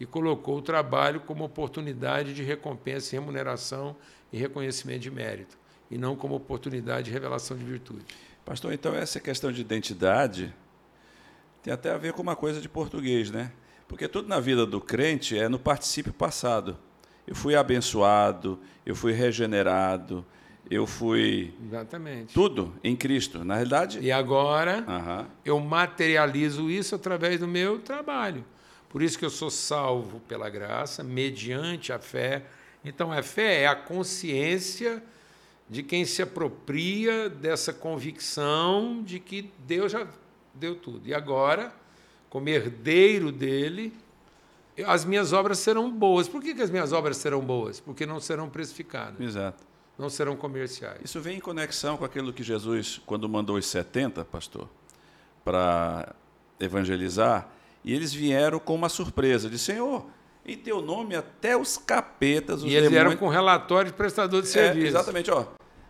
[0.00, 3.96] e colocou o trabalho como oportunidade de recompensa, remuneração
[4.32, 5.58] e reconhecimento de mérito,
[5.90, 8.04] e não como oportunidade de revelação de virtude.
[8.48, 10.54] Pastor, então essa questão de identidade
[11.62, 13.52] tem até a ver com uma coisa de português, né?
[13.86, 16.78] Porque tudo na vida do crente é no particípio passado.
[17.26, 20.24] Eu fui abençoado, eu fui regenerado,
[20.70, 21.52] eu fui.
[21.62, 22.32] Exatamente.
[22.32, 23.44] Tudo em Cristo.
[23.44, 24.00] Na realidade.
[24.00, 25.26] E agora Aham.
[25.44, 28.46] eu materializo isso através do meu trabalho.
[28.88, 32.44] Por isso que eu sou salvo pela graça, mediante a fé.
[32.82, 35.02] Então, a fé é a consciência
[35.70, 40.06] de quem se apropria dessa convicção de que Deus já
[40.54, 41.06] deu tudo.
[41.06, 41.72] E agora,
[42.30, 43.92] como herdeiro dele,
[44.86, 46.28] as minhas obras serão boas.
[46.28, 47.80] Por que, que as minhas obras serão boas?
[47.80, 49.64] Porque não serão precificadas, Exato.
[49.98, 51.00] não serão comerciais.
[51.04, 54.68] Isso vem em conexão com aquilo que Jesus, quando mandou os 70, pastor,
[55.44, 56.14] para
[56.60, 57.48] evangelizar,
[57.84, 60.06] e eles vieram com uma surpresa, de Senhor,
[60.44, 64.48] em teu nome até os capetas, os E eles vieram com relatório de prestador de
[64.48, 64.86] É, serviço.
[64.86, 65.44] exatamente, ó.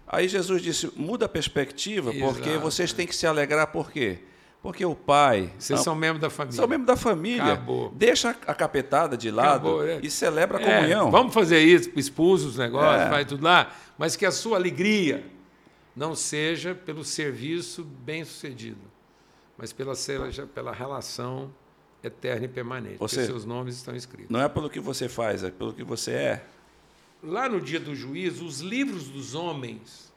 [0.09, 2.61] Aí Jesus disse: muda a perspectiva, porque Exato.
[2.61, 4.21] vocês têm que se alegrar, por quê?
[4.63, 5.53] Porque o pai.
[5.59, 6.57] Vocês Ah, são membros da família.
[6.57, 7.53] são membros da família.
[7.53, 7.93] Acabou.
[7.95, 10.01] Deixa a capetada de lado Acabou, é.
[10.03, 11.11] e celebra a É, comunhão.
[11.11, 13.09] vamos fazer isso, expulsa os negócios, É.
[13.11, 15.25] faz tudo lá, mas que a sua alegria
[15.95, 18.81] não seja pelo serviço bem sucedido,
[19.57, 19.93] mas pela,
[20.55, 21.53] pela relação
[22.03, 22.95] eterna e permanente.
[22.95, 24.31] Ou porque seja, seus nomes estão escritos.
[24.31, 26.45] Não é pelo que você faz, é pelo que você é.
[27.23, 30.13] Lá no dia do juízo, os livros dos homens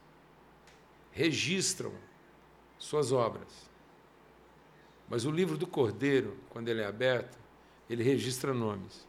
[1.10, 1.92] registram
[2.78, 3.70] suas obras.
[5.08, 7.38] Mas o livro do Cordeiro, quando ele é aberto,
[7.88, 9.06] ele registra nomes.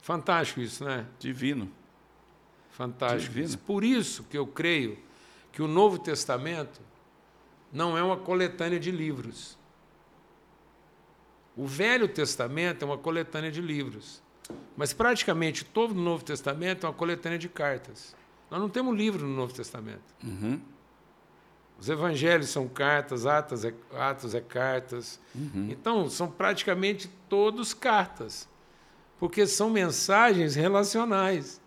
[0.00, 1.06] Fantástico isso, né?
[1.18, 1.70] Divino.
[2.70, 3.32] Fantástico.
[3.32, 3.46] Divino.
[3.46, 3.58] isso.
[3.58, 4.98] Por isso que eu creio
[5.50, 6.80] que o Novo Testamento
[7.72, 9.55] não é uma coletânea de livros.
[11.56, 14.22] O Velho Testamento é uma coletânea de livros.
[14.76, 18.14] Mas praticamente todo o Novo Testamento é uma coletânea de cartas.
[18.50, 20.14] Nós não temos livro no Novo Testamento.
[20.22, 20.60] Uhum.
[21.78, 25.20] Os evangelhos são cartas, Atos é, Atos é cartas.
[25.70, 28.48] Então, são praticamente todos cartas,
[29.18, 31.60] porque são mensagens relacionais.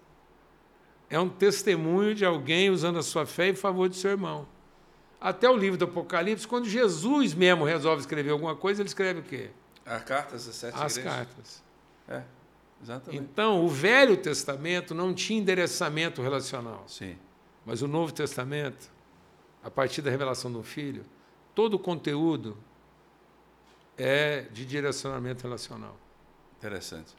[1.10, 4.48] É um testemunho de alguém usando a sua fé em favor do seu irmão.
[5.20, 9.24] Até o livro do Apocalipse, quando Jesus mesmo resolve escrever alguma coisa, ele escreve o
[9.24, 9.50] quê?
[9.86, 11.18] As cartas das sete As igrejas.
[11.18, 11.64] cartas.
[12.08, 12.24] É,
[12.82, 13.24] exatamente.
[13.24, 16.84] Então, o Velho Testamento não tinha endereçamento relacional.
[16.88, 17.18] Sim.
[17.66, 18.90] Mas o Novo Testamento,
[19.64, 21.04] a partir da revelação do Filho,
[21.54, 22.58] todo o conteúdo
[23.98, 25.96] é de direcionamento relacional.
[26.58, 27.14] Interessante.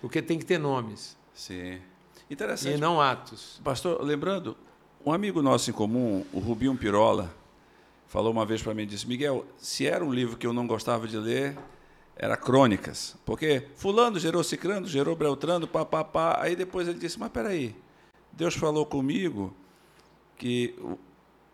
[0.00, 1.80] Porque tem que ter nomes Sim.
[2.28, 2.78] e Interessante.
[2.78, 3.60] não atos.
[3.62, 4.56] Pastor, lembrando,
[5.04, 7.34] um amigo nosso em comum, o Rubinho Pirola,
[8.06, 11.06] falou uma vez para mim, disse, Miguel, se era um livro que eu não gostava
[11.06, 11.56] de ler,
[12.16, 13.16] Era crônicas.
[13.24, 16.38] Porque fulano gerou cicrano, gerou beltrano, papapá.
[16.40, 17.74] Aí depois ele disse, mas peraí,
[18.32, 19.54] Deus falou comigo
[20.36, 20.74] que,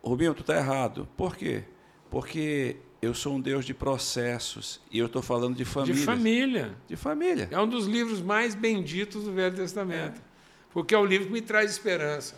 [0.02, 1.08] Rubinho, tu está errado.
[1.16, 1.64] Por quê?
[2.10, 5.94] Porque eu sou um Deus de processos e eu estou falando de família.
[5.94, 6.74] De família.
[6.88, 7.48] De família.
[7.50, 10.18] É um dos livros mais benditos do Velho Testamento.
[10.18, 10.30] É.
[10.72, 12.36] Porque é o livro que me traz esperança.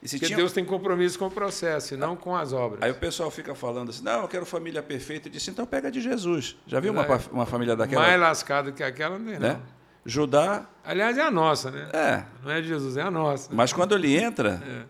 [0.00, 0.36] Porque tinha...
[0.36, 2.82] Deus tem compromisso com o processo e não com as obras.
[2.82, 5.28] Aí o pessoal fica falando assim, não, eu quero família perfeita.
[5.28, 6.56] Eu disse, então pega de Jesus.
[6.66, 7.20] Já viu uma, é.
[7.30, 8.02] uma família daquela?
[8.02, 9.52] Mais lascada que aquela, não tem, né?
[9.54, 9.80] não.
[10.06, 10.66] Judá...
[10.82, 11.90] Aliás, é a nossa, né?
[11.92, 12.24] É.
[12.42, 13.50] Não é de Jesus, é a nossa.
[13.52, 14.84] Mas quando ele entra é.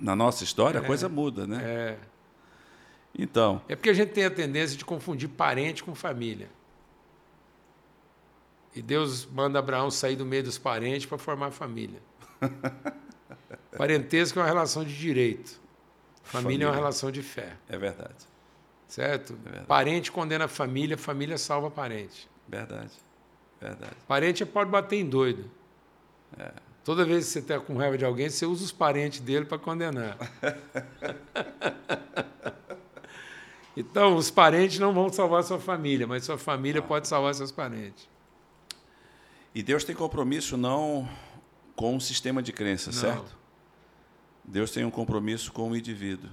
[0.00, 1.08] na nossa história, a coisa é.
[1.10, 1.60] muda, né?
[1.62, 1.96] É.
[3.18, 3.60] Então.
[3.68, 6.48] É porque a gente tem a tendência de confundir parente com família.
[8.74, 12.00] E Deus manda Abraão sair do meio dos parentes para formar família.
[13.76, 15.60] Parentesco é uma relação de direito.
[16.22, 17.56] Família, família, é uma relação de fé.
[17.68, 18.26] É verdade.
[18.86, 19.32] Certo?
[19.32, 19.66] É verdade.
[19.66, 22.28] Parente condena a família, família salva parente.
[22.48, 22.92] Verdade.
[23.60, 23.96] Verdade.
[24.06, 25.50] Parente pode bater em doido.
[26.38, 26.52] É.
[26.84, 29.58] Toda vez que você está com raiva de alguém, você usa os parentes dele para
[29.58, 30.16] condenar.
[33.80, 38.08] Então, os parentes não vão salvar sua família, mas sua família pode salvar seus parentes.
[39.54, 41.08] E Deus tem compromisso não
[41.76, 42.98] com um sistema de crença, não.
[42.98, 43.38] certo?
[44.48, 46.30] Deus tem um compromisso com o indivíduo,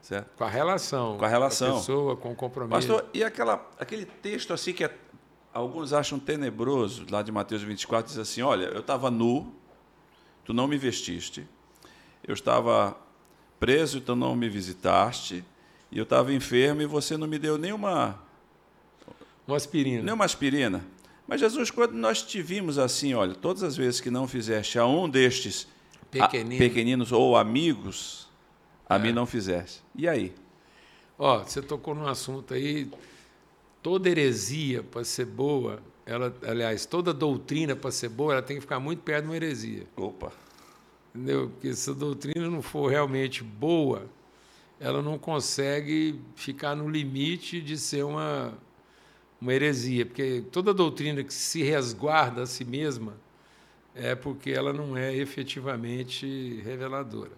[0.00, 0.36] certo?
[0.36, 1.18] Com a relação.
[1.18, 1.70] Com a relação.
[1.70, 2.88] Com a pessoa, com o compromisso.
[2.88, 4.96] Pastor, e aquela, aquele texto assim que é,
[5.52, 9.52] alguns acham tenebroso, lá de Mateus 24, diz assim, olha, eu estava nu,
[10.44, 11.46] tu não me vestiste,
[12.26, 12.96] eu estava
[13.58, 15.44] preso, tu não me visitaste,
[15.90, 18.20] e eu estava enfermo e você não me deu nenhuma.
[19.48, 20.02] Uma aspirina.
[20.02, 20.84] Nenhuma aspirina.
[21.26, 24.86] Mas, Jesus, quando nós te vimos assim, olha, todas as vezes que não fizeste a
[24.86, 25.66] um destes
[26.18, 26.54] Pequenino.
[26.54, 28.28] a, pequeninos ou amigos,
[28.88, 28.98] a é.
[28.98, 29.82] mim não fizeste.
[29.94, 30.34] E aí?
[31.18, 32.90] Ó, você tocou num assunto aí.
[33.82, 38.60] Toda heresia, para ser boa, ela, aliás, toda doutrina, para ser boa, ela tem que
[38.60, 39.86] ficar muito perto de uma heresia.
[39.96, 40.32] Opa!
[41.14, 41.48] Entendeu?
[41.50, 44.06] Porque se a doutrina não for realmente boa,
[44.78, 48.52] ela não consegue ficar no limite de ser uma,
[49.40, 53.14] uma heresia, porque toda doutrina que se resguarda a si mesma
[53.96, 57.32] é porque ela não é efetivamente reveladora.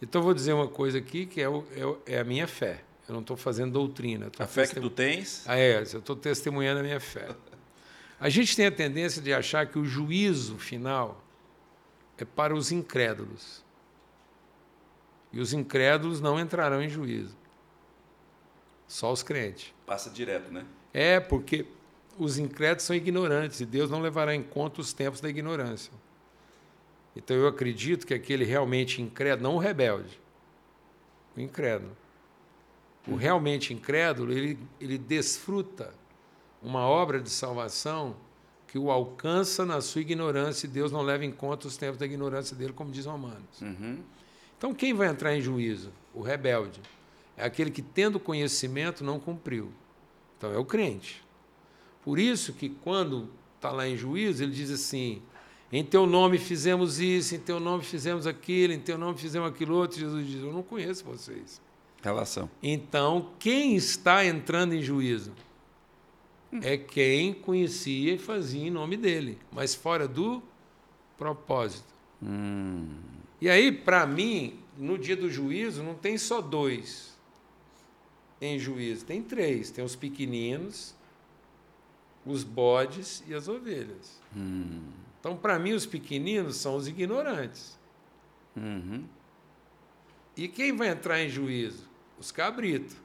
[0.00, 1.64] Então, vou dizer uma coisa aqui que é, o,
[2.06, 2.82] é, é a minha fé.
[3.08, 4.30] Eu não estou fazendo doutrina.
[4.38, 5.44] A fé que tu tens?
[5.46, 7.28] Ah, é, eu estou testemunhando a minha fé.
[8.20, 11.24] A gente tem a tendência de achar que o juízo final
[12.18, 13.64] é para os incrédulos.
[15.32, 17.36] E os incrédulos não entrarão em juízo.
[18.86, 19.72] Só os crentes.
[19.86, 20.64] Passa direto, né?
[20.92, 21.66] É, porque
[22.18, 25.92] os incrédulos são ignorantes e Deus não levará em conta os tempos da ignorância.
[27.14, 30.18] Então eu acredito que aquele realmente incrédulo, não o rebelde,
[31.36, 31.96] o incrédulo.
[33.06, 35.92] O realmente incrédulo, ele, ele desfruta
[36.62, 38.14] uma obra de salvação
[38.68, 42.06] que o alcança na sua ignorância e Deus não leva em conta os tempos da
[42.06, 43.60] ignorância dele, como diz Romanos.
[43.60, 43.98] Uhum.
[44.56, 45.92] Então, quem vai entrar em juízo?
[46.14, 46.80] O rebelde.
[47.36, 49.72] É aquele que, tendo conhecimento, não cumpriu.
[50.38, 51.22] Então, é o crente.
[52.02, 55.22] Por isso que, quando está lá em juízo, ele diz assim:
[55.72, 59.74] em teu nome fizemos isso, em teu nome fizemos aquilo, em teu nome fizemos aquilo
[59.74, 59.98] outro.
[59.98, 61.60] Jesus diz: eu não conheço vocês.
[62.02, 62.50] Relação.
[62.62, 65.32] Então, quem está entrando em juízo?
[66.60, 70.42] É quem conhecia e fazia em nome dele, mas fora do
[71.16, 71.94] propósito.
[72.22, 72.90] Hum.
[73.40, 77.16] E aí, para mim, no dia do juízo, não tem só dois
[78.40, 80.94] em juízo, tem três: tem os pequeninos,
[82.24, 84.20] os bodes e as ovelhas.
[84.36, 84.82] Hum.
[85.20, 87.78] Então, para mim, os pequeninos são os ignorantes.
[88.56, 89.04] Uhum.
[90.36, 91.88] E quem vai entrar em juízo?
[92.18, 92.96] Os cabritos,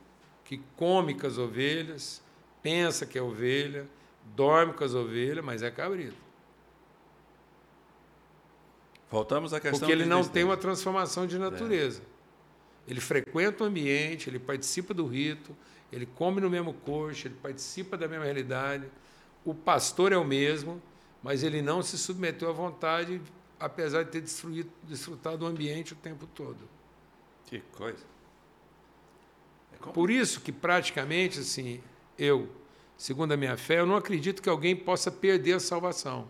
[0.43, 2.21] que come com as ovelhas,
[2.62, 3.88] pensa que é ovelha,
[4.36, 6.27] dorme com as ovelhas, mas é cabrito.
[9.10, 12.01] Voltamos à questão Porque ele não tem uma transformação de natureza.
[12.88, 12.91] É.
[12.91, 15.56] Ele frequenta o ambiente, ele participa do rito,
[15.91, 18.88] ele come no mesmo coxo, ele participa da mesma realidade.
[19.47, 20.81] O pastor é o mesmo,
[21.23, 23.21] mas ele não se submeteu à vontade,
[23.57, 26.57] apesar de ter destruído, desfrutado do ambiente o tempo todo.
[27.45, 28.03] Que coisa.
[29.71, 31.79] É Por isso que praticamente assim,
[32.19, 32.49] eu,
[32.97, 36.27] segundo a minha fé, eu não acredito que alguém possa perder a salvação.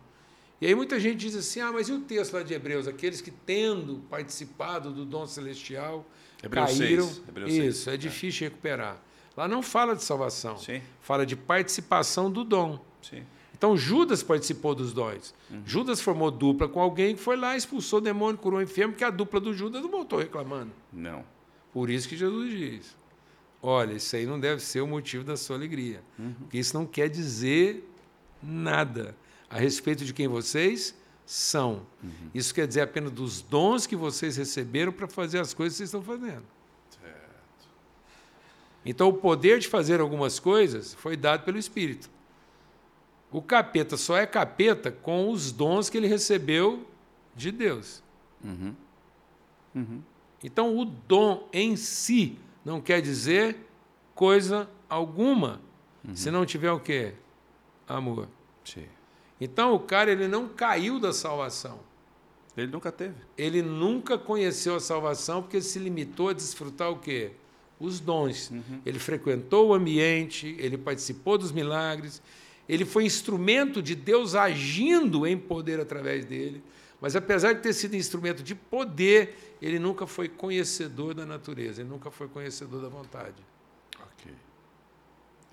[0.62, 2.88] E aí muita gente diz assim: ah, mas e o texto lá de Hebreus?
[2.88, 6.06] Aqueles que, tendo participado do dom celestial,
[6.44, 7.08] Hebreus caíram.
[7.08, 7.24] 6.
[7.28, 7.96] Hebreus Isso, 6.
[7.96, 8.50] é difícil é.
[8.52, 9.02] recuperar.
[9.36, 10.84] Lá não fala de salvação, Sim.
[11.02, 12.80] fala de participação do dom.
[13.02, 13.24] Sim.
[13.58, 15.34] Então Judas participou dos dons.
[15.50, 15.64] Uhum.
[15.66, 19.04] Judas formou dupla com alguém que foi lá, expulsou o demônio, curou o enfermo, que
[19.04, 20.72] a dupla do Judas não voltou reclamando.
[20.94, 21.26] Não.
[21.74, 22.98] Por isso que Jesus diz:
[23.62, 26.04] olha, isso aí não deve ser o motivo da sua alegria.
[26.20, 26.34] Uhum.
[26.34, 27.84] Porque isso não quer dizer
[28.42, 29.16] nada
[29.50, 31.86] a respeito de quem vocês são.
[32.04, 32.30] Uhum.
[32.34, 35.90] Isso quer dizer apenas dos dons que vocês receberam para fazer as coisas que vocês
[35.90, 36.44] estão fazendo.
[36.90, 37.68] Certo.
[38.86, 42.10] Então, o poder de fazer algumas coisas foi dado pelo Espírito.
[43.38, 46.88] O capeta só é capeta com os dons que ele recebeu
[47.36, 48.02] de Deus.
[48.44, 48.74] Uhum.
[49.76, 50.02] Uhum.
[50.44, 53.56] Então, o dom em si não quer dizer
[54.16, 55.62] coisa alguma,
[56.04, 56.16] uhum.
[56.16, 57.14] se não tiver o quê?
[57.88, 58.28] Amor.
[58.66, 58.88] Sim.
[59.40, 61.80] Então, o cara ele não caiu da salvação.
[62.58, 63.18] Ele nunca teve.
[63.38, 67.34] Ele nunca conheceu a salvação porque se limitou a desfrutar o quê?
[67.80, 68.50] Os dons.
[68.50, 68.82] Uhum.
[68.84, 72.20] Ele frequentou o ambiente, ele participou dos milagres,
[72.68, 76.64] ele foi instrumento de Deus agindo em poder através dele.
[77.00, 81.90] Mas apesar de ter sido instrumento de poder, ele nunca foi conhecedor da natureza, ele
[81.90, 83.36] nunca foi conhecedor da vontade.
[84.16, 84.34] Okay.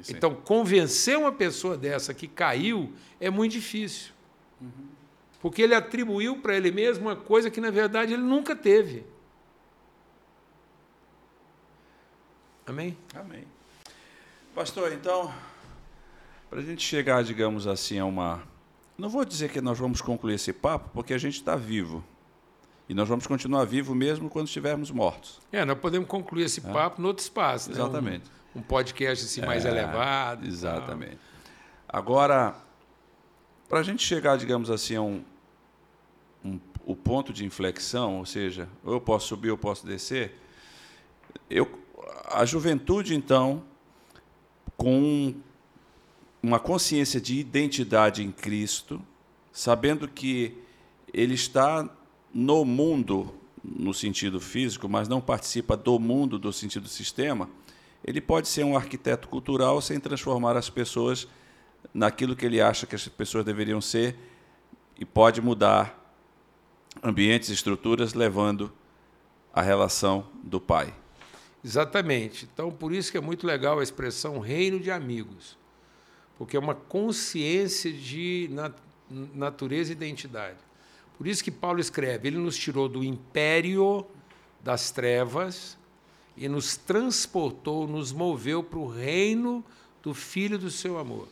[0.09, 4.13] Então, convencer uma pessoa dessa que caiu é muito difícil.
[4.61, 4.89] Uhum.
[5.41, 9.05] Porque ele atribuiu para ele mesmo uma coisa que, na verdade, ele nunca teve.
[12.67, 12.97] Amém?
[13.15, 13.45] Amém.
[14.55, 15.33] Pastor, então,
[16.55, 18.41] para a gente chegar, digamos assim, a uma
[18.97, 22.05] não vou dizer que nós vamos concluir esse papo, porque a gente está vivo.
[22.89, 25.41] E nós vamos continuar vivo mesmo quando estivermos mortos.
[25.51, 26.73] É, nós podemos concluir esse é.
[26.73, 27.71] papo no outro espaço.
[27.71, 27.75] Né?
[27.75, 28.31] Exatamente.
[28.55, 30.47] Um, um, podcast assim, mais é, elevado.
[30.47, 31.19] Exatamente.
[31.89, 32.55] Agora,
[33.69, 35.25] para a gente chegar, digamos assim, a um,
[36.45, 40.39] um, o ponto de inflexão, ou seja, ou eu posso subir ou eu posso descer,
[41.51, 41.69] eu,
[42.27, 43.65] a juventude, então,
[44.77, 45.35] com
[46.45, 49.01] uma consciência de identidade em Cristo,
[49.51, 50.55] sabendo que
[51.11, 51.89] ele está
[52.35, 57.49] no mundo no sentido físico, mas não participa do mundo do sentido sistema,
[58.05, 61.27] ele pode ser um arquiteto cultural sem transformar as pessoas
[61.95, 64.15] naquilo que ele acha que as pessoas deveriam ser
[65.01, 65.99] e pode mudar
[67.03, 68.71] ambientes estruturas levando
[69.51, 70.93] a relação do pai.
[71.65, 72.47] Exatamente.
[72.53, 75.64] Então, por isso que é muito legal a expressão reino de amigos
[76.39, 78.51] porque é uma consciência de
[79.35, 80.59] natureza e identidade.
[81.17, 84.07] Por isso que Paulo escreve: ele nos tirou do império
[84.63, 85.79] das trevas
[86.37, 89.65] e nos transportou, nos moveu para o reino
[90.03, 91.29] do Filho do seu amor.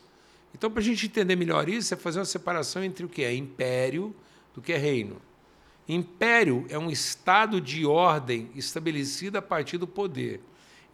[0.54, 3.34] Então, para a gente entender melhor isso, é fazer uma separação entre o que é
[3.34, 4.14] império
[4.54, 5.16] do que é reino.
[5.88, 10.40] Império é um estado de ordem estabelecido a partir do poder.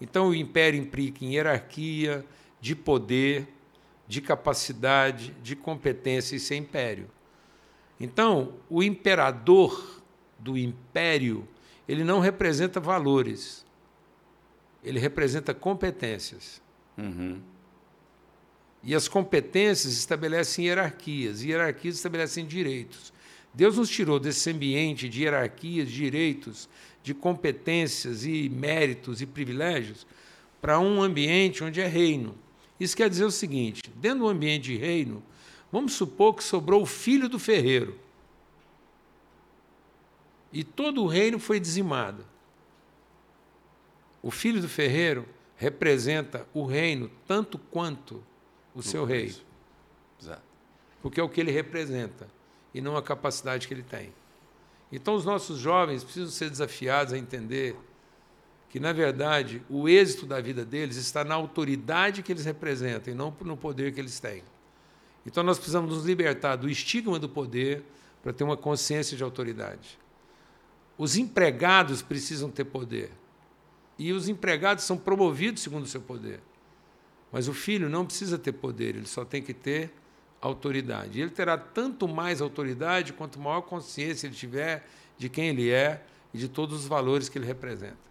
[0.01, 2.25] Então, o império implica em hierarquia,
[2.61, 3.47] de poder,
[4.09, 7.11] de capacidade, de competência, isso é império.
[8.01, 10.03] Então, o imperador
[10.39, 11.47] do império,
[11.87, 13.67] ele não representa valores,
[14.83, 16.63] ele representa competências.
[16.97, 17.41] Uhum.
[18.83, 23.13] E as competências estabelecem hierarquias, e hierarquias estabelecem direitos.
[23.53, 26.69] Deus nos tirou desse ambiente de hierarquias, direitos,
[27.03, 30.07] de competências e méritos e privilégios
[30.61, 32.35] para um ambiente onde é reino.
[32.79, 35.23] Isso quer dizer o seguinte: dentro do ambiente de reino,
[35.71, 37.99] vamos supor que sobrou o filho do ferreiro.
[40.53, 42.25] E todo o reino foi dizimado.
[44.23, 48.23] O filho do ferreiro representa o reino tanto quanto
[48.75, 49.35] o seu rei.
[50.21, 50.43] Exato.
[51.03, 52.29] Porque é o que ele representa
[52.73, 54.13] e não a capacidade que ele tem.
[54.91, 57.77] Então, os nossos jovens precisam ser desafiados a entender
[58.69, 63.17] que, na verdade, o êxito da vida deles está na autoridade que eles representam e
[63.17, 64.43] não no poder que eles têm.
[65.25, 67.83] Então, nós precisamos nos libertar do estigma do poder
[68.23, 69.99] para ter uma consciência de autoridade.
[70.97, 73.11] Os empregados precisam ter poder.
[73.99, 76.41] E os empregados são promovidos segundo o seu poder.
[77.33, 79.93] Mas o filho não precisa ter poder, ele só tem que ter
[80.41, 81.19] autoridade.
[81.19, 86.03] E ele terá tanto mais autoridade quanto maior consciência ele tiver de quem ele é
[86.33, 88.08] e de todos os valores que ele representa.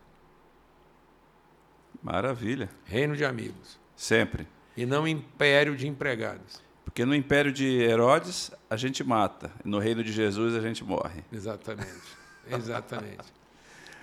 [2.02, 2.70] Maravilha.
[2.86, 3.80] Reino de amigos.
[3.96, 4.48] Sempre.
[4.76, 6.62] E não império de empregados.
[6.86, 11.24] Porque no império de Herodes a gente mata, no reino de Jesus a gente morre.
[11.32, 11.92] Exatamente.
[12.50, 13.34] Exatamente.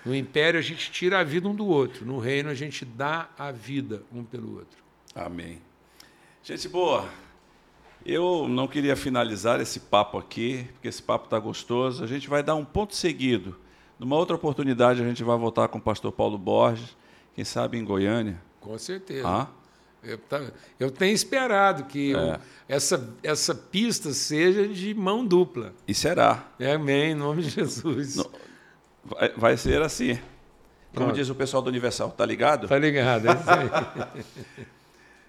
[0.05, 3.29] no império a gente tira a vida um do outro, no reino a gente dá
[3.37, 4.83] a vida um pelo outro.
[5.15, 5.59] Amém.
[6.43, 7.09] Gente boa,
[8.05, 12.03] eu não queria finalizar esse papo aqui, porque esse papo está gostoso.
[12.03, 13.59] A gente vai dar um ponto seguido.
[13.97, 16.95] Numa outra oportunidade a gente vai voltar com o pastor Paulo Borges
[17.35, 18.41] quem sabe em Goiânia?
[18.61, 19.27] Com certeza.
[19.27, 19.47] Ah?
[20.01, 20.19] Eu,
[20.79, 22.39] eu, tenho esperado que é.
[22.69, 25.73] essa, essa pista seja de mão dupla.
[25.87, 26.47] E será.
[26.59, 28.17] É, amém, em nome de Jesus.
[29.03, 30.17] vai, vai ser assim.
[30.93, 32.69] Como diz o pessoal do Universal, tá ligado?
[32.69, 34.25] Tá ligado, é isso aí.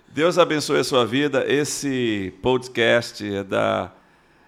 [0.09, 1.44] Deus abençoe a sua vida.
[1.50, 3.92] Esse podcast é da,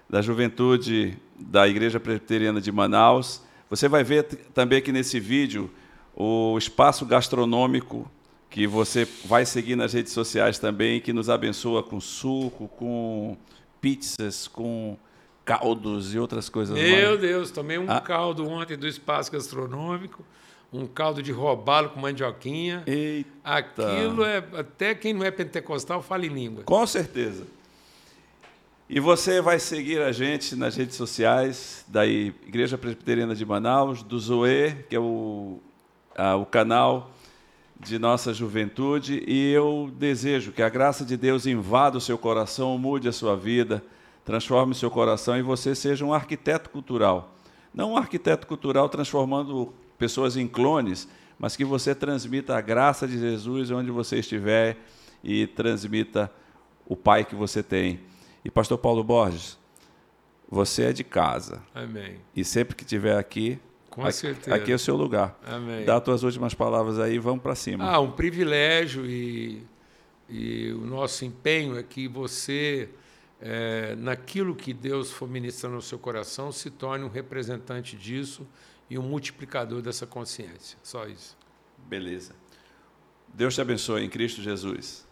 [0.09, 3.41] da juventude da Igreja Presbiteriana de Manaus.
[3.69, 5.69] Você vai ver também aqui nesse vídeo
[6.19, 8.11] o espaço gastronômico
[8.49, 13.37] que você vai seguir nas redes sociais também, que nos abençoa com suco, com
[13.79, 14.97] pizzas, com
[15.45, 17.21] caldos e outras coisas Meu mais.
[17.21, 18.01] Deus, tomei um ah.
[18.01, 20.25] caldo ontem do espaço gastronômico,
[20.73, 22.83] um caldo de robalo com mandioquinha.
[22.85, 23.29] Eita.
[23.41, 26.63] Aquilo é até quem não é pentecostal fala em língua.
[26.63, 27.47] Com certeza.
[28.89, 34.19] E você vai seguir a gente nas redes sociais da Igreja Presbiteriana de Manaus, do
[34.19, 35.61] Zoe, que é o,
[36.19, 37.11] a, o canal
[37.79, 42.77] de nossa juventude, e eu desejo que a graça de Deus invada o seu coração,
[42.77, 43.81] mude a sua vida,
[44.25, 47.33] transforme o seu coração e você seja um arquiteto cultural.
[47.73, 51.07] Não um arquiteto cultural transformando pessoas em clones,
[51.37, 54.77] mas que você transmita a graça de Jesus onde você estiver
[55.23, 56.29] e transmita
[56.85, 58.01] o Pai que você tem.
[58.43, 59.57] E pastor Paulo Borges,
[60.49, 61.61] você é de casa.
[61.73, 62.17] Amém.
[62.35, 63.57] E sempre que estiver aqui,
[64.01, 64.55] com aqui, certeza.
[64.55, 65.39] aqui é o seu lugar.
[65.45, 65.85] Amém.
[65.85, 67.89] Dá as tuas últimas palavras aí, vamos para cima.
[67.89, 69.63] Ah, um privilégio e,
[70.29, 72.89] e o nosso empenho é que você,
[73.41, 78.47] é, naquilo que Deus for ministrando no seu coração, se torne um representante disso
[78.89, 80.77] e um multiplicador dessa consciência.
[80.81, 81.37] Só isso.
[81.87, 82.33] Beleza.
[83.33, 85.05] Deus te abençoe em Cristo Jesus.